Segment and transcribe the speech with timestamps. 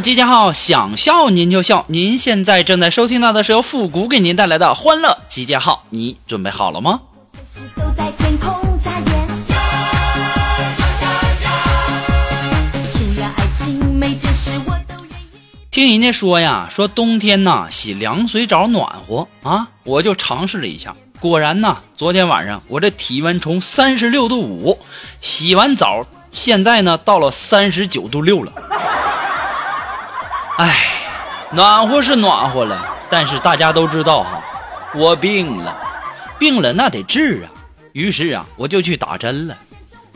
[0.00, 1.84] 集结号，想笑您就笑。
[1.88, 7.00] 您现在正在收听到的是由复古给您带来的欢乐集结号，你准备好了吗？
[15.70, 24.78] 听人家说呀，说冬天呐洗凉水澡暖和啊，我就尝试了一下，果然呐，昨天晚上我这体温从三十六度五
[25.20, 28.52] 洗完澡，现在呢到了三十九度六了。
[30.60, 30.76] 哎，
[31.52, 34.42] 暖和是暖和了，但是大家都知道哈，
[34.94, 35.74] 我病了，
[36.38, 37.48] 病了那得治啊。
[37.92, 39.56] 于是啊，我就去打针了。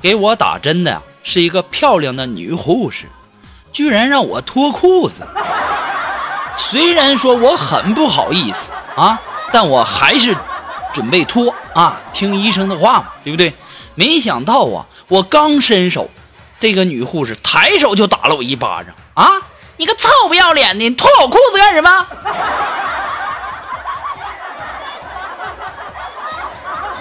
[0.02, 3.06] 给我打针的是一个漂亮的女护士，
[3.72, 5.26] 居然让我脱裤子。
[6.58, 9.18] 虽然说我很不好意思啊，
[9.50, 10.36] 但我还是
[10.92, 13.50] 准备脱啊，听医生的话嘛，对不对？
[13.94, 16.10] 没想到啊，我刚伸手，
[16.60, 19.24] 这个女护士抬手就打了我一巴掌啊！
[19.84, 21.90] 你个臭不要脸的，你脱我裤子干什么？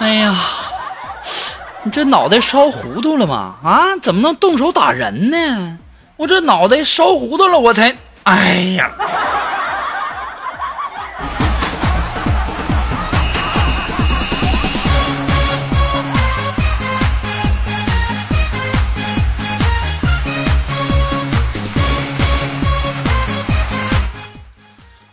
[0.00, 0.34] 哎呀，
[1.82, 3.54] 你这脑袋烧糊涂了吗？
[3.64, 5.78] 啊，怎么能动手打人呢？
[6.18, 7.96] 我这脑袋烧糊涂了，我才……
[8.24, 8.90] 哎呀！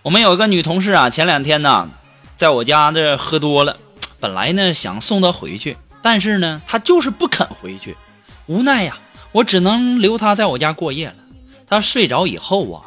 [0.04, 1.88] 我们有一个女同事啊，前两天呢，
[2.36, 3.78] 在我家这喝多了，
[4.20, 7.96] 本来呢想送她回去，但是呢她就是不肯回去，
[8.48, 8.98] 无奈呀，
[9.32, 11.16] 我只能留她在我家过夜了。
[11.68, 12.82] 她睡着以后啊，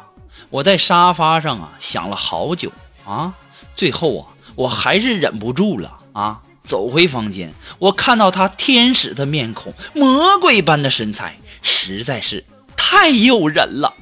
[0.49, 2.69] 我在沙发上啊想了好久
[3.05, 3.33] 啊，
[3.77, 12.43] 最后啊我还是忍不住了啊，走回房间，我看到她天使的面孔，魔鬼般的身材，实在是
[12.75, 13.93] 太诱人了。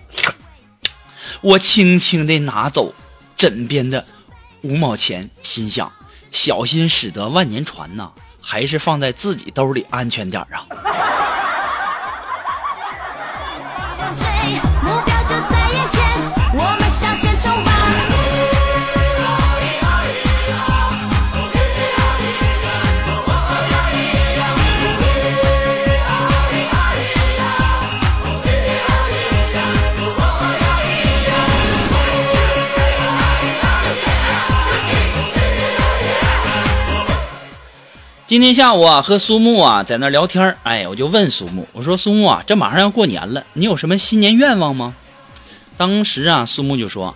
[1.42, 2.94] 我轻轻地拿走
[3.44, 4.06] 枕边的
[4.62, 5.92] 五毛钱，心想：
[6.32, 8.10] 小心驶得万年船呐，
[8.40, 10.66] 还是放在自己兜里安全点啊。
[38.34, 44.96] 今天下午啊，和苏木啊在那聊天儿哎，我就问苏木，我说苏木啊，这马上要过年了，你有什么新年愿望吗？
[45.78, 47.16] 当时啊，苏木就说，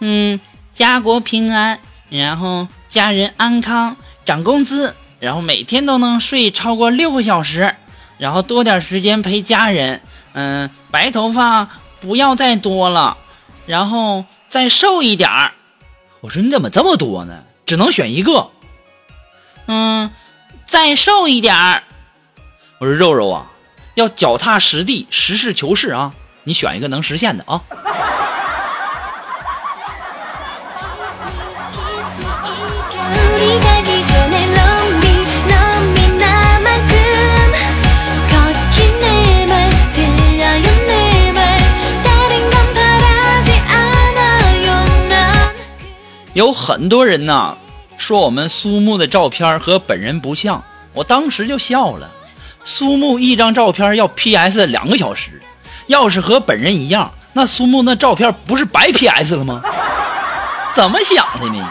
[0.00, 0.40] 嗯，
[0.72, 1.78] 家国平安，
[2.08, 7.74] 然后家人安康，涨工资，然后每天都能睡超过六个小时，
[8.16, 10.00] 然后多点时间陪家人，
[10.32, 11.68] 嗯，白头发
[12.00, 13.18] 不要再多了，
[13.66, 15.52] 然后再瘦一点儿。
[16.22, 17.42] 我说你怎么这么多呢？
[17.66, 18.48] 只能选一个。
[19.66, 20.10] 嗯，
[20.66, 21.82] 再瘦一点儿。
[22.78, 23.46] 我说肉肉啊
[23.94, 26.12] 要脚踏实地实事求是啊
[26.44, 27.62] 你选一个能实现的啊。
[46.36, 47.56] 有很多人呐
[47.98, 50.62] 说我们苏木的照片和本人不像，
[50.92, 52.10] 我当时就笑了。
[52.64, 55.40] 苏木一张照片要 P S 两个小时，
[55.86, 59.62] 要是和本人一样，那苏木那照片不是白 P S 了吗？
[60.74, 61.68] 怎么想的呢？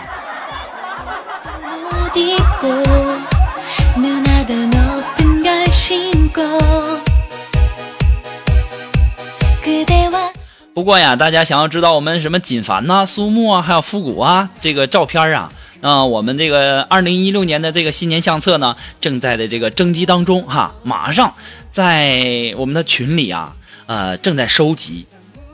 [10.73, 15.51] 不过呀，大家想要知道我们什么锦凡呐、苏木啊，还有复古啊，这个照片啊。
[15.85, 21.31] 啊、我们这个二零一六年的这个新年相册呢，正在的这个征集当中哈，马上
[21.71, 23.55] 在我们的群里啊，
[23.85, 25.05] 呃，正在收集，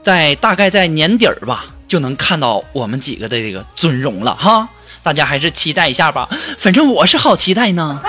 [0.04, 4.70] 在大概在年底儿吧，就能看到我们几个的这个尊容了哈。
[5.04, 8.00] 大家还是期待一下吧，反正我是好期待呢。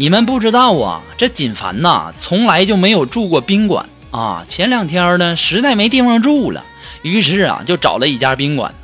[0.00, 4.46] 你们不知道啊，这锦凡呐，从来就没有住过宾馆啊。
[4.48, 6.64] 前两天呢，实在没地方住了，
[7.02, 8.74] 于是啊，就找了一家宾馆。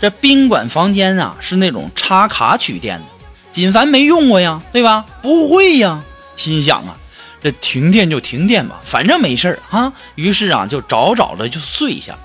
[0.00, 3.04] 这宾馆房间啊，是那种插卡取电的。
[3.52, 5.06] 锦凡没用过呀，对吧？
[5.22, 6.02] 不会呀，
[6.36, 6.96] 心想啊，
[7.40, 9.92] 这停电就停电吧，反正没事儿啊。
[10.16, 12.16] 于是啊，就找找着就睡下。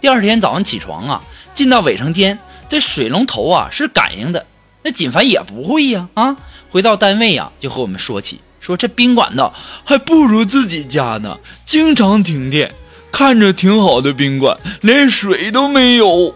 [0.00, 1.20] 第二天早上起床啊，
[1.52, 4.46] 进到卫生间，这水龙头啊是感应的。
[4.82, 6.36] 那锦凡也不会呀啊！
[6.70, 9.52] 回到单位呀，就和我们说起，说这宾馆呢
[9.84, 12.72] 还不如自己家呢，经常停电。
[13.10, 16.34] 看着挺好的宾馆，连水都没有。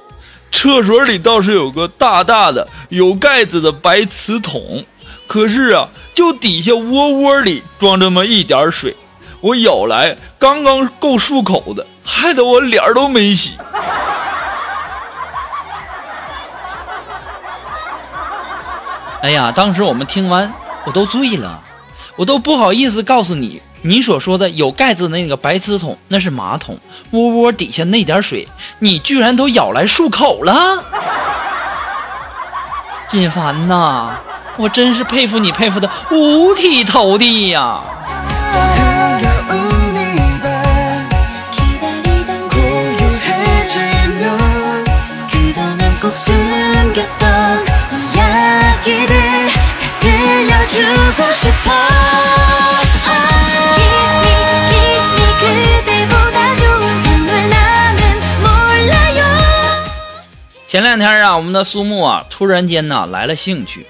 [0.51, 4.85] 厕所里倒是有个大大的有盖子的白瓷桶，
[5.27, 8.97] 可是啊，就底下窝窝里装这么一点水，
[9.41, 13.51] 我舀来刚刚够漱口的，害得我脸都没洗。
[19.23, 20.53] 哎呀，当时我们听完，
[20.85, 21.63] 我都醉了，
[22.17, 26.77] 我都不好意思告诉你，你所说的有盖子那个白瓷桶，那是马桶，
[27.13, 28.49] 窝窝底下那点水，
[28.81, 30.83] 你居然都舀来漱口了。
[33.07, 34.17] 锦凡呐，
[34.57, 37.81] 我真是佩服你，佩服的五体投地呀！
[50.72, 51.72] 주고 싶어
[53.78, 54.34] Kiss me
[54.70, 58.00] kiss me 그대보다 좋은 선물 나는
[58.42, 59.20] 몰라요
[60.68, 63.86] 前两天啊，我们的苏木啊，突然间呢来了兴趣，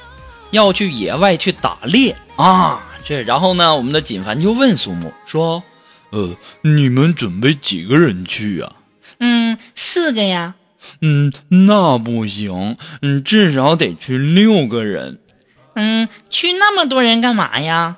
[0.52, 2.80] 要去野外去打猎啊。
[3.04, 8.72] 这然后呢，我们的锦凡就问苏木说：“呃，你们准备几个人去啊？”
[9.20, 10.54] 嗯，四个呀。
[11.02, 15.20] 嗯，那不行，嗯，至少得去六个人。
[15.75, 17.97] 嗯，去那么多人干嘛呀？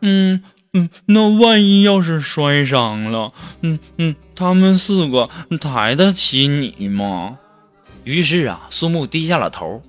[0.00, 0.42] 嗯
[0.72, 5.28] 嗯，那万一要是摔伤了，嗯嗯，他们四个
[5.60, 7.38] 抬得起你吗？
[8.04, 9.82] 于是啊，苏木低下了头。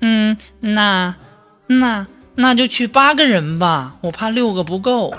[0.00, 1.14] 嗯，那
[1.66, 5.14] 那那就去八个人吧，我怕六个不够。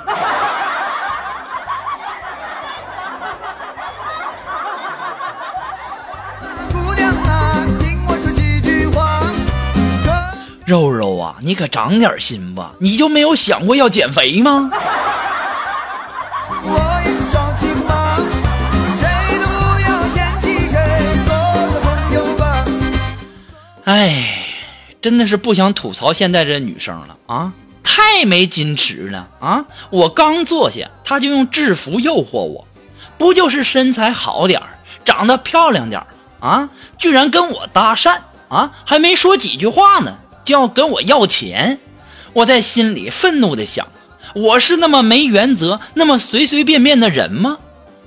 [11.21, 12.73] 啊，你可长点心吧！
[12.79, 14.69] 你就没有想过要减肥吗？
[23.83, 24.45] 哎，
[25.01, 27.51] 真的是不想吐槽现在这女生了啊，
[27.83, 29.65] 太没矜持了啊！
[29.89, 32.67] 我刚坐下，她就用制服诱惑我，
[33.17, 36.07] 不就是身材好点儿，长得漂亮点儿
[36.39, 36.69] 啊？
[36.99, 38.19] 居然跟我搭讪
[38.49, 38.71] 啊！
[38.85, 41.79] 还没说几句话呢，就要跟我要钱。
[42.33, 43.87] 我在心里愤怒的想：
[44.33, 47.57] 我是那么没原则、那么随随便便的人吗？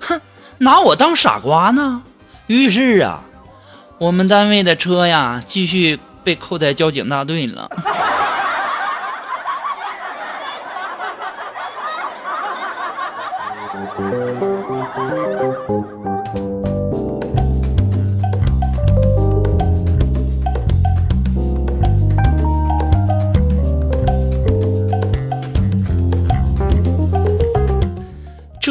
[0.01, 0.21] 哼，
[0.59, 2.03] 拿我当傻瓜呢？
[2.47, 3.23] 于是啊，
[3.99, 7.71] 我们单位的车呀，继续被扣在交警大队了。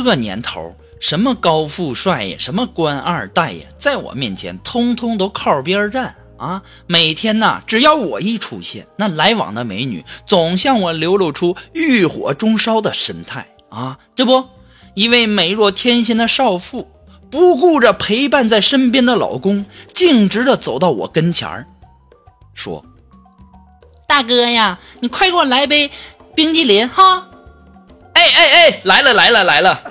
[0.03, 6.61] 这年头，什么高富帅呀，什么官二代呀，在我面前通通都靠边站啊！
[6.87, 13.97] 每天呐，只要我一出现，那来往的美女总向我流露出欲火中烧的神态啊！
[14.15, 14.43] 这不，
[14.93, 16.91] 一位美若天仙的少妇，
[17.31, 21.65] 不顾着陪伴在身边的老公，径直的走到我跟前儿，
[22.53, 22.85] 说
[24.05, 25.89] 大哥呀，你快给我来杯
[26.35, 27.27] 冰激凌哈
[28.13, 29.81] ！：“哎哎哎，来了来了来了！”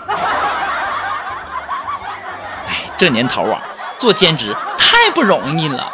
[2.69, 3.61] 哎，这年头啊，
[3.99, 5.91] 做兼职太不容易了。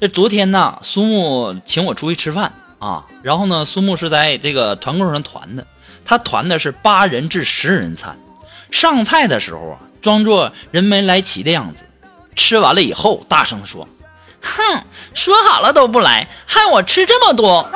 [0.00, 5.66] 这昨天呢，苏木请我出去吃饭啊，然后呢，苏木是在这个团购上团的，
[6.04, 8.16] 他团的是八人至十人餐。
[8.70, 11.82] 上菜的时候啊，装作人没来齐的样子，
[12.38, 13.86] 吃完了以后，大声地说
[14.40, 17.68] ：“哼，说好了都不来，害我吃这么多。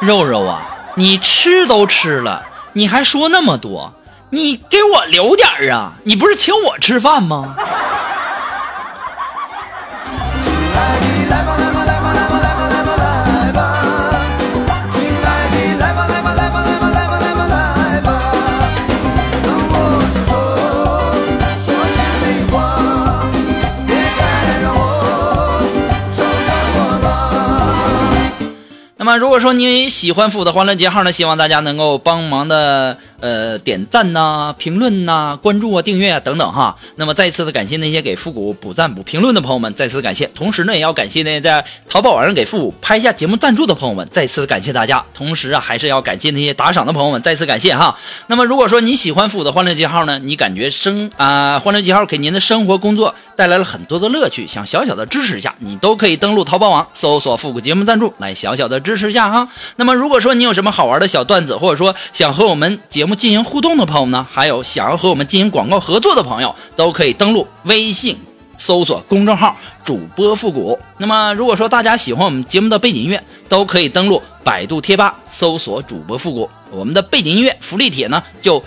[0.00, 0.62] 肉肉啊，
[0.96, 3.92] 你吃都吃了，你还说那么多，
[4.30, 5.92] 你给我留点儿啊！
[6.04, 7.54] 你不是请我吃饭吗？
[29.12, 36.76] 么，如果说你喜欢复古的欢乐节号呢，希望大家能够帮忙的呃点赞呐、评论呐、关注啊、订阅啊等等哈。
[36.96, 40.26] 那么再次的感谢那些给复古补赞补评论的朋友们，再次感谢。
[40.34, 45.02] 同时呢，也要感谢那在淘宝网上给复古拍下节目赞助的朋友们，再次感谢大家。
[45.14, 47.96] 同时啊，还是要感谢那些打赏的朋友们，再次感谢哈。
[48.26, 59.48] 那么如果说你喜欢复古的欢乐记号呢，你感觉生啊、欢乐记号给您的生活工作带来了很多的乐趣，想小小的支持一下，你都可以登录淘宝网搜索复古节目赞助来小小的支持一下哈。
[59.76, 68.18] 那么如果说你有什么好玩的小段子，或者说想和我们节目进行互动的朋友呢，还有想要和我们进行广告合作的朋友，都可以登录微信。
[68.58, 70.78] 搜索公众号“主播复古”。
[70.98, 76.48] 那么，如果说大家喜欢我们节目的背景音乐，都可以登录百度贴吧搜索“主播复古”。
[76.70, 78.62] 我们的背景音乐福利帖呢，就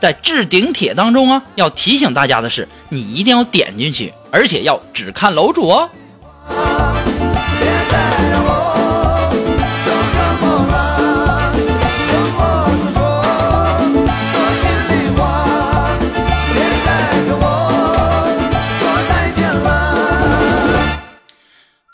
[0.00, 1.42] 在置顶帖当中啊。
[1.56, 5.90] 要提醒大家的是，你一定要点进去，而且要只看楼主哦。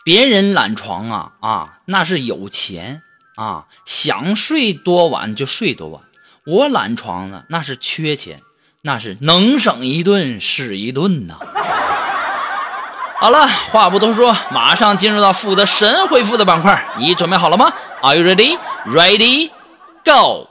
[0.07, 3.03] 别人懒床啊啊，那是有钱
[3.35, 6.01] 啊，想睡多晚就睡多晚。
[6.47, 8.41] 我懒床呢，那是缺钱，
[8.83, 11.35] 那是能省一顿是一顿呐。
[13.19, 18.57] 好了，话不多说，马上进入到负责神回复的板块，你准备好了吗？Are you ready?
[18.87, 19.51] Ready?
[20.05, 20.47] Go!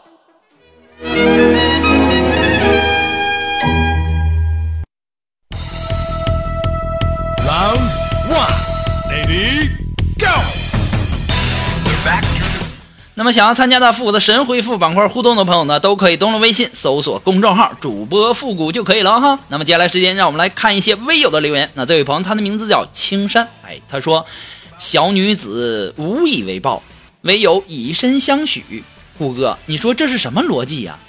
[13.17, 19.39] 那么想要参加到复古的神回复板块互动的朋友呢，都可以登录微信搜索公众号“主播复古”就可以了哈。
[19.47, 21.71] 那么接下来时间，让我们来看一些微友的留言。
[21.75, 24.25] 那这位朋友他的名字叫青山，哎，他说
[24.77, 26.83] ：“小女子无以为报，
[27.21, 28.83] 唯有以身相许。”
[29.17, 30.99] 顾哥，你说这是什么逻辑呀、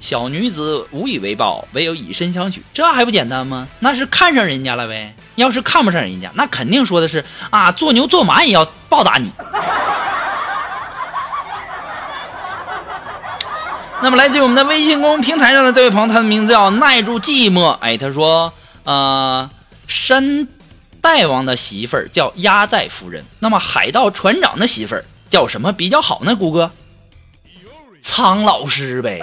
[0.00, 3.68] 小女子无以为报，唯有以身相许，这还不简单吗？
[3.78, 5.14] 那是看上人家了呗。
[5.36, 9.30] 要是看不上人家，那肯定说的是啊，做牛做马也要报答你。
[14.02, 17.68] 那么来自于我们的微信公众平台上的这位朋友，他的名字叫耐住寂寞。
[17.80, 18.52] 哎，他说，
[18.84, 19.50] 呃，
[19.86, 20.48] 山
[21.02, 26.34] 大王的媳妇儿叫压寨夫人，那么海盗船长的媳妇儿叫什么比较好呢？
[26.34, 26.70] 谷歌，
[28.00, 29.22] 苍老师呗。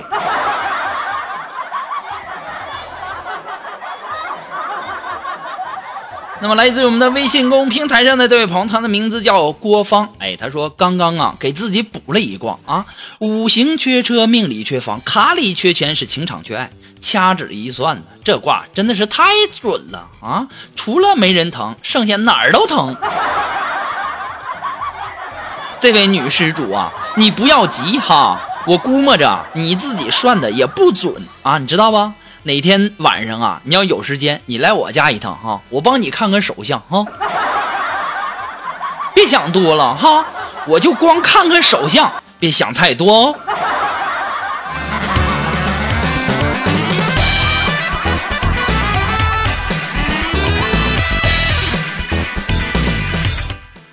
[6.39, 10.08] 那么来自于我们的微信公众平台上的这位朋友，他的名字叫郭芳。
[10.20, 12.86] 哎，他说刚刚啊给自己补了一卦啊，
[13.20, 16.70] 五行缺车，命里缺房，卡里缺钱，是情场缺爱。
[17.01, 19.24] 掐指一算呢，这卦真的是太
[19.62, 20.48] 准了啊！
[20.75, 22.96] 除了没人疼，剩下哪儿都疼。
[25.79, 32.13] 这位女施主啊，你不要急哈，我估摸着你自己算的也不准啊，你知道吧？
[32.44, 37.06] 哪天晚上啊，你要有时间，你来我家一趟哈，我帮你看看手相哈。
[39.13, 40.25] 别想多了哈，
[40.67, 43.36] 我就光看看手相，别想太多哦。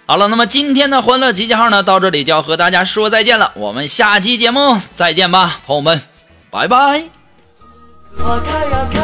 [0.07, 3.53] 好了，那么今天的欢乐集结号呢，到这里就要和大家说再见了。
[3.55, 6.03] 我们下期节目再见吧，朋友们，
[6.51, 7.24] 拜拜。
[8.19, 9.04] 花开呀开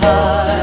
[0.00, 0.55] high.